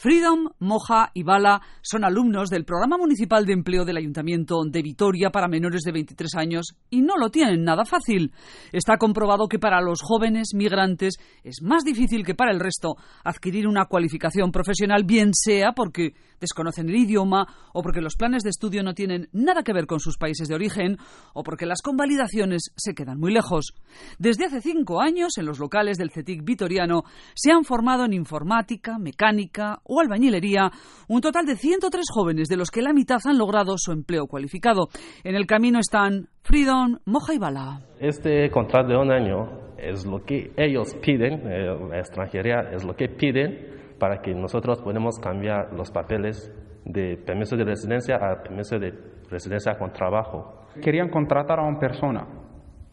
Freedom, 0.00 0.48
Moja 0.60 1.10
y 1.12 1.24
Bala 1.24 1.60
son 1.82 2.06
alumnos 2.06 2.48
del 2.48 2.64
Programa 2.64 2.96
Municipal 2.96 3.44
de 3.44 3.52
Empleo 3.52 3.84
del 3.84 3.98
Ayuntamiento 3.98 4.62
de 4.64 4.80
Vitoria 4.80 5.28
para 5.28 5.46
menores 5.46 5.82
de 5.82 5.92
23 5.92 6.36
años 6.36 6.68
y 6.88 7.02
no 7.02 7.18
lo 7.18 7.28
tienen 7.28 7.64
nada 7.64 7.84
fácil. 7.84 8.32
Está 8.72 8.96
comprobado 8.96 9.46
que 9.46 9.58
para 9.58 9.82
los 9.82 10.00
jóvenes 10.00 10.52
migrantes 10.54 11.16
es 11.44 11.60
más 11.60 11.84
difícil 11.84 12.24
que 12.24 12.34
para 12.34 12.50
el 12.50 12.60
resto 12.60 12.96
adquirir 13.24 13.68
una 13.68 13.84
cualificación 13.84 14.50
profesional, 14.52 15.04
bien 15.04 15.32
sea 15.34 15.72
porque 15.72 16.14
desconocen 16.40 16.88
el 16.88 16.96
idioma 16.96 17.46
o 17.74 17.82
porque 17.82 18.00
los 18.00 18.16
planes 18.16 18.42
de 18.42 18.48
estudio 18.48 18.82
no 18.82 18.94
tienen 18.94 19.28
nada 19.32 19.62
que 19.62 19.74
ver 19.74 19.86
con 19.86 20.00
sus 20.00 20.16
países 20.16 20.48
de 20.48 20.54
origen 20.54 20.96
o 21.34 21.42
porque 21.42 21.66
las 21.66 21.82
convalidaciones 21.82 22.72
se 22.74 22.94
quedan 22.94 23.20
muy 23.20 23.34
lejos. 23.34 23.74
Desde 24.18 24.46
hace 24.46 24.62
cinco 24.62 25.02
años, 25.02 25.36
en 25.36 25.44
los 25.44 25.58
locales 25.58 25.98
del 25.98 26.10
CETIC 26.10 26.42
vitoriano, 26.42 27.02
se 27.34 27.52
han 27.52 27.64
formado 27.64 28.06
en 28.06 28.14
informática, 28.14 28.98
mecánica, 28.98 29.82
o 29.90 30.00
albañilería, 30.00 30.70
un 31.08 31.20
total 31.20 31.44
de 31.44 31.56
103 31.56 32.06
jóvenes, 32.14 32.48
de 32.48 32.56
los 32.56 32.70
que 32.70 32.80
la 32.80 32.92
mitad 32.92 33.18
han 33.24 33.38
logrado 33.38 33.74
su 33.76 33.92
empleo 33.92 34.26
cualificado. 34.26 34.88
En 35.24 35.34
el 35.34 35.46
camino 35.46 35.80
están 35.80 36.28
Freedom, 36.42 36.98
Moja 37.04 37.34
y 37.34 37.38
Bala. 37.38 37.80
Este 37.98 38.48
contrato 38.50 38.88
de 38.88 38.96
un 38.96 39.10
año 39.10 39.70
es 39.76 40.06
lo 40.06 40.24
que 40.24 40.52
ellos 40.56 40.94
piden, 41.02 41.42
eh, 41.46 41.76
la 41.90 41.98
extranjería 41.98 42.70
es 42.72 42.84
lo 42.84 42.94
que 42.94 43.08
piden 43.08 43.96
para 43.98 44.20
que 44.20 44.32
nosotros 44.32 44.80
podamos 44.80 45.18
cambiar 45.18 45.72
los 45.74 45.90
papeles 45.90 46.50
de 46.84 47.16
permiso 47.18 47.56
de 47.56 47.64
residencia 47.64 48.16
a 48.16 48.42
permiso 48.42 48.78
de 48.78 48.92
residencia 49.28 49.76
con 49.78 49.92
trabajo. 49.92 50.66
Querían 50.82 51.08
contratar 51.08 51.58
a 51.58 51.66
una 51.66 51.78
persona, 51.78 52.26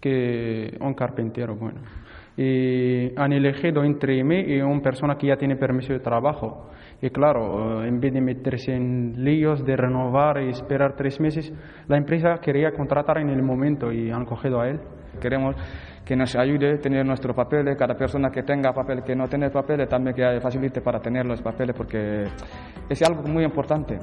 que 0.00 0.76
un 0.80 0.94
carpintero, 0.94 1.56
bueno. 1.56 1.80
Y 2.36 3.12
han 3.18 3.32
elegido 3.32 3.84
entre 3.84 4.24
mí 4.24 4.40
y 4.40 4.60
una 4.60 4.80
persona 4.80 5.16
que 5.16 5.26
ya 5.26 5.36
tiene 5.36 5.56
permiso 5.56 5.92
de 5.92 6.00
trabajo. 6.00 6.70
Y 7.00 7.10
claro, 7.10 7.82
eh, 7.82 7.88
en 7.88 8.00
vez 8.00 8.12
de 8.12 8.20
meterse 8.20 8.74
en 8.74 9.24
líos 9.24 9.64
de 9.64 9.76
renovar 9.76 10.40
y 10.42 10.48
esperar 10.48 10.94
tres 10.96 11.20
meses, 11.20 11.52
la 11.88 11.96
empresa 11.96 12.38
quería 12.40 12.70
contratar 12.72 13.18
en 13.18 13.28
el 13.28 13.42
momento 13.42 13.92
y 13.92 14.10
han 14.10 14.24
cogido 14.24 14.60
a 14.60 14.68
él. 14.68 14.80
Queremos 15.20 15.56
que 16.04 16.16
nos 16.16 16.34
ayude 16.36 16.74
a 16.74 16.78
tener 16.78 17.04
nuestros 17.04 17.36
papeles, 17.36 17.76
cada 17.76 17.94
persona 17.94 18.30
que 18.30 18.42
tenga 18.42 18.72
papel, 18.72 19.02
que 19.02 19.14
no 19.14 19.28
tiene 19.28 19.50
papeles, 19.50 19.88
también 19.88 20.16
que 20.16 20.40
facilite 20.40 20.80
para 20.80 21.00
tener 21.00 21.26
los 21.26 21.42
papeles, 21.42 21.76
porque 21.76 22.24
es 22.88 23.02
algo 23.02 23.22
muy 23.22 23.44
importante. 23.44 23.98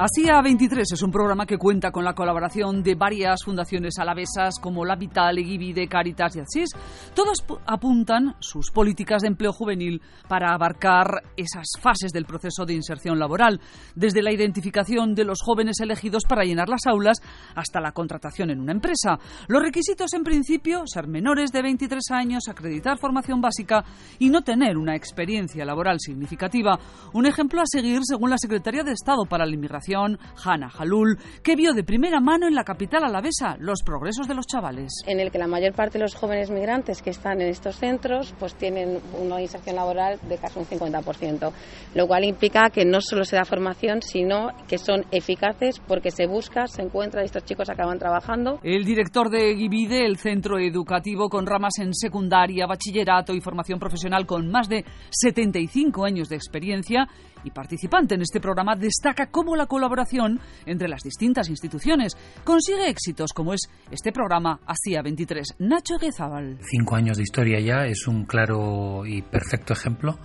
Así 0.00 0.30
a 0.30 0.40
23 0.40 0.92
es 0.92 1.02
un 1.02 1.10
programa 1.10 1.44
que 1.44 1.58
cuenta 1.58 1.90
con 1.90 2.06
la 2.06 2.14
colaboración 2.14 2.82
de 2.82 2.94
varias 2.94 3.44
fundaciones 3.44 3.98
alavesas 3.98 4.54
como 4.58 4.82
La 4.86 4.96
Vital, 4.96 5.36
de 5.36 5.88
Caritas 5.90 6.34
y 6.36 6.40
Asís. 6.40 6.70
Todas 7.14 7.44
apuntan 7.66 8.34
sus 8.38 8.70
políticas 8.70 9.20
de 9.20 9.28
empleo 9.28 9.52
juvenil 9.52 10.00
para 10.26 10.54
abarcar 10.54 11.22
esas 11.36 11.66
fases 11.78 12.12
del 12.12 12.24
proceso 12.24 12.64
de 12.64 12.72
inserción 12.72 13.18
laboral, 13.18 13.60
desde 13.94 14.22
la 14.22 14.32
identificación 14.32 15.14
de 15.14 15.26
los 15.26 15.42
jóvenes 15.42 15.80
elegidos 15.80 16.22
para 16.26 16.44
llenar 16.44 16.70
las 16.70 16.86
aulas 16.86 17.18
hasta 17.54 17.78
la 17.78 17.92
contratación 17.92 18.48
en 18.48 18.60
una 18.60 18.72
empresa. 18.72 19.18
Los 19.48 19.62
requisitos 19.62 20.14
en 20.14 20.24
principio, 20.24 20.84
ser 20.86 21.08
menores 21.08 21.52
de 21.52 21.60
23 21.60 22.02
años, 22.12 22.48
acreditar 22.48 22.96
formación 22.96 23.42
básica 23.42 23.84
y 24.18 24.30
no 24.30 24.40
tener 24.40 24.78
una 24.78 24.96
experiencia 24.96 25.66
laboral 25.66 26.00
significativa. 26.00 26.78
Un 27.12 27.26
ejemplo 27.26 27.60
a 27.60 27.66
seguir 27.66 28.00
según 28.02 28.30
la 28.30 28.38
Secretaría 28.38 28.82
de 28.82 28.92
Estado 28.92 29.26
para 29.26 29.44
la 29.44 29.54
Inmigración 29.54 29.89
Hanna 29.94 30.70
Jalul, 30.70 31.18
que 31.42 31.56
vio 31.56 31.72
de 31.72 31.84
primera 31.84 32.20
mano 32.20 32.46
en 32.46 32.54
la 32.54 32.64
capital 32.64 33.04
alavesa 33.04 33.56
los 33.58 33.82
progresos 33.82 34.28
de 34.28 34.34
los 34.34 34.46
chavales. 34.46 34.92
En 35.06 35.20
el 35.20 35.30
que 35.30 35.38
la 35.38 35.46
mayor 35.46 35.74
parte 35.74 35.98
de 35.98 36.04
los 36.04 36.14
jóvenes 36.14 36.50
migrantes 36.50 37.02
que 37.02 37.10
están 37.10 37.40
en 37.40 37.48
estos 37.48 37.76
centros 37.76 38.34
pues 38.38 38.54
tienen 38.54 39.00
una 39.18 39.40
inserción 39.40 39.76
laboral 39.76 40.18
de 40.28 40.38
casi 40.38 40.58
un 40.58 40.66
50%, 40.66 41.52
lo 41.94 42.06
cual 42.06 42.24
implica 42.24 42.70
que 42.70 42.84
no 42.84 43.00
solo 43.00 43.24
se 43.24 43.36
da 43.36 43.44
formación, 43.44 44.02
sino 44.02 44.50
que 44.68 44.78
son 44.78 45.04
eficaces 45.10 45.80
porque 45.80 46.10
se 46.10 46.26
busca, 46.26 46.66
se 46.66 46.82
encuentra 46.82 47.22
y 47.22 47.26
estos 47.26 47.44
chicos 47.44 47.68
acaban 47.70 47.98
trabajando. 47.98 48.60
El 48.62 48.84
director 48.84 49.30
de 49.30 49.56
Givide, 49.56 50.04
el 50.04 50.16
centro 50.16 50.58
educativo 50.58 51.28
con 51.28 51.46
ramas 51.46 51.78
en 51.78 51.94
secundaria, 51.94 52.66
bachillerato 52.66 53.34
y 53.34 53.40
formación 53.40 53.78
profesional 53.78 54.26
con 54.26 54.50
más 54.50 54.68
de 54.68 54.84
75 55.10 56.04
años 56.04 56.28
de 56.28 56.36
experiencia, 56.36 57.08
y 57.44 57.50
participante 57.50 58.14
en 58.14 58.22
este 58.22 58.40
programa, 58.40 58.76
destaca 58.76 59.30
cómo 59.30 59.56
la 59.56 59.66
colaboración 59.80 60.40
entre 60.66 60.88
las 60.88 61.02
distintas 61.02 61.48
instituciones 61.48 62.14
consigue 62.44 62.90
éxitos, 62.90 63.32
como 63.32 63.54
es 63.54 63.60
este 63.90 64.12
programa 64.12 64.60
Hacía 64.66 65.00
23. 65.00 65.54
Nacho 65.60 65.96
Guezábal. 65.98 66.58
Cinco 66.60 66.96
años 66.96 67.16
de 67.16 67.22
historia 67.22 67.58
ya 67.60 67.86
es 67.86 68.06
un 68.06 68.26
claro 68.26 69.06
y 69.06 69.22
perfecto 69.22 69.72
ejemplo 69.72 70.18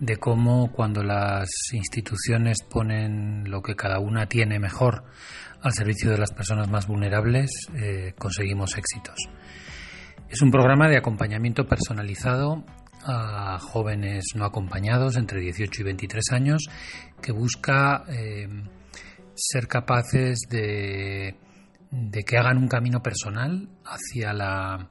de 0.00 0.16
cómo 0.16 0.72
cuando 0.72 1.04
las 1.04 1.48
instituciones 1.72 2.58
ponen 2.68 3.48
lo 3.48 3.62
que 3.62 3.76
cada 3.76 4.00
una 4.00 4.26
tiene 4.26 4.58
mejor 4.58 5.04
al 5.62 5.72
servicio 5.72 6.10
de 6.10 6.18
las 6.18 6.32
personas 6.32 6.68
más 6.68 6.88
vulnerables, 6.88 7.50
eh, 7.76 8.14
conseguimos 8.18 8.76
éxitos. 8.76 9.14
Es 10.28 10.42
un 10.42 10.50
programa 10.50 10.88
de 10.88 10.96
acompañamiento 10.96 11.68
personalizado 11.68 12.64
a 13.04 13.58
jóvenes 13.58 14.24
no 14.34 14.44
acompañados 14.44 15.16
entre 15.16 15.40
18 15.40 15.82
y 15.82 15.84
23 15.84 16.24
años 16.32 16.64
que 17.20 17.32
busca 17.32 18.04
eh, 18.08 18.48
ser 19.38 19.68
capaces 19.68 20.40
de, 20.50 21.36
que 22.26 22.38
hagan 22.38 22.58
un 22.58 22.68
camino 22.68 23.00
personal 23.00 23.68
hacia 23.84 24.32
la 24.32 24.88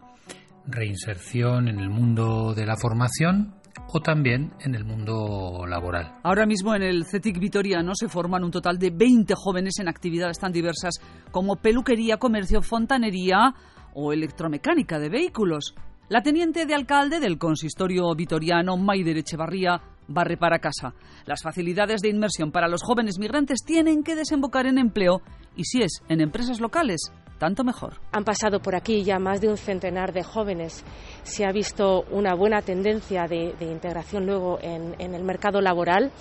reinserción 0.65 1.67
en 1.67 1.79
el 1.79 1.89
mundo 1.89 2.53
de 2.53 2.65
la 2.65 2.77
formación 2.77 3.55
o 3.93 3.99
también 4.01 4.53
en 4.61 4.73
el 4.73 4.85
mundo 4.85 5.65
laboral. 5.67 6.17
Ahora 6.23 6.45
mismo 6.45 6.73
en 6.75 6.81
el 6.81 7.05
CETIC 7.05 7.39
Vitoriano 7.39 7.93
se 7.93 8.09
forman 8.09 8.43
un 8.43 8.51
total 8.51 8.79
de 8.79 8.89
20 8.89 9.33
jóvenes 9.35 9.79
en 9.79 9.87
actividades 9.87 10.39
tan 10.39 10.51
diversas 10.51 10.95
como 11.31 11.57
peluquería, 11.57 12.17
comercio, 12.17 12.61
fontanería 12.61 13.53
o 13.93 14.13
electromecánica 14.13 14.97
de 14.99 15.09
vehículos. 15.09 15.75
La 16.09 16.21
teniente 16.21 16.65
de 16.65 16.73
alcalde 16.73 17.19
del 17.19 17.37
consistorio 17.37 18.15
vitoriano, 18.15 18.77
Maider 18.77 19.17
Echevarría, 19.17 19.81
barre 20.07 20.37
para 20.37 20.59
casa. 20.59 20.93
Las 21.25 21.41
facilidades 21.43 22.01
de 22.01 22.09
inmersión 22.09 22.51
para 22.51 22.67
los 22.67 22.83
jóvenes 22.83 23.19
migrantes 23.19 23.59
tienen 23.65 24.03
que 24.03 24.15
desembocar 24.15 24.65
en 24.65 24.77
empleo 24.77 25.21
y 25.55 25.65
si 25.65 25.81
es 25.81 26.01
en 26.07 26.21
empresas 26.21 26.59
locales, 26.59 27.11
tanto 27.37 27.63
mejor. 27.63 27.99
Han 28.11 28.23
pasado 28.23 28.59
por 28.59 28.75
aquí 28.75 29.03
ya 29.03 29.19
más 29.19 29.41
de 29.41 29.49
un 29.49 29.57
centenar 29.57 30.13
de 30.13 30.23
jóvenes. 30.23 30.83
Se 31.23 31.45
ha 31.45 31.51
visto 31.51 32.03
una 32.11 32.35
buena 32.35 32.61
tendencia 32.61 33.25
de, 33.27 33.55
integración 33.59 34.25
luego 34.25 34.59
en, 34.61 34.95
en, 34.99 35.13
el 35.13 35.23
mercado 35.23 35.61
laboral. 35.61 36.11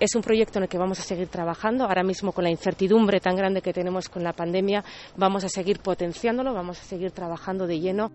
Es 0.00 0.14
un 0.14 0.22
proyecto 0.22 0.58
en 0.58 0.64
el 0.64 0.68
que 0.68 0.78
vamos 0.78 0.98
a 0.98 1.02
seguir 1.02 1.28
trabajando. 1.28 1.84
Ahora 1.84 2.02
mismo 2.02 2.32
con 2.32 2.44
la 2.44 2.50
incertidumbre 2.50 3.20
tan 3.20 3.36
grande 3.36 3.62
que 3.62 3.72
tenemos 3.72 4.08
con 4.08 4.22
la 4.22 4.32
pandemia, 4.32 4.84
vamos 5.16 5.44
a 5.44 5.48
seguir 5.48 5.80
potenciándolo, 5.80 6.54
vamos 6.54 6.80
a 6.80 6.84
seguir 6.84 7.12
trabajando 7.12 7.66
de 7.66 7.80
lleno. 7.80 8.10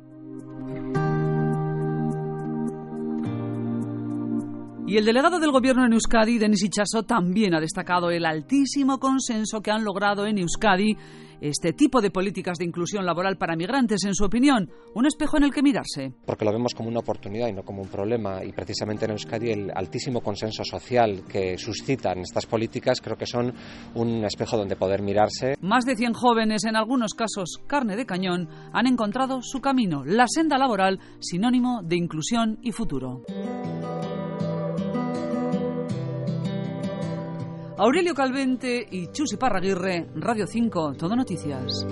Y 4.89 4.97
el 4.97 5.05
delegado 5.05 5.39
del 5.39 5.51
Gobierno 5.51 5.85
en 5.85 5.93
Euskadi, 5.93 6.39
Denis 6.39 6.63
Ichaso, 6.63 7.03
también 7.03 7.53
ha 7.53 7.59
destacado 7.59 8.09
el 8.09 8.25
altísimo 8.25 8.97
consenso 8.97 9.61
que 9.61 9.69
han 9.69 9.83
logrado 9.83 10.25
en 10.25 10.39
Euskadi 10.39 10.97
este 11.41 11.73
tipo 11.73 12.01
de 12.01 12.09
políticas 12.09 12.57
de 12.57 12.65
inclusión 12.65 13.05
laboral 13.05 13.37
para 13.37 13.55
migrantes, 13.55 14.03
en 14.05 14.15
su 14.15 14.25
opinión, 14.25 14.67
un 14.95 15.05
espejo 15.05 15.37
en 15.37 15.43
el 15.43 15.53
que 15.53 15.61
mirarse. 15.61 16.11
Porque 16.25 16.43
lo 16.43 16.51
vemos 16.51 16.73
como 16.73 16.89
una 16.89 17.01
oportunidad 17.01 17.49
y 17.49 17.53
no 17.53 17.61
como 17.61 17.83
un 17.83 17.87
problema. 17.87 18.43
Y 18.43 18.51
precisamente 18.51 19.05
en 19.05 19.11
Euskadi 19.11 19.51
el 19.51 19.71
altísimo 19.75 20.21
consenso 20.21 20.63
social 20.63 21.21
que 21.31 21.55
suscitan 21.59 22.21
estas 22.21 22.47
políticas 22.47 22.99
creo 22.99 23.15
que 23.15 23.27
son 23.27 23.53
un 23.93 24.25
espejo 24.25 24.57
donde 24.57 24.75
poder 24.75 25.03
mirarse. 25.03 25.53
Más 25.61 25.85
de 25.85 25.97
100 25.97 26.13
jóvenes, 26.13 26.63
en 26.65 26.75
algunos 26.75 27.13
casos 27.13 27.59
carne 27.67 27.95
de 27.95 28.07
cañón, 28.07 28.49
han 28.73 28.87
encontrado 28.87 29.43
su 29.43 29.61
camino, 29.61 30.03
la 30.03 30.25
senda 30.27 30.57
laboral, 30.57 30.99
sinónimo 31.19 31.83
de 31.83 31.95
inclusión 31.95 32.57
y 32.63 32.71
futuro. 32.71 33.21
Aurelio 37.79 38.13
Calvente 38.13 38.85
y 38.91 39.07
Chus 39.13 39.37
Parraguirre, 39.39 40.09
Radio 40.15 40.45
5, 40.45 40.95
Todo 40.97 41.15
Noticias. 41.15 41.87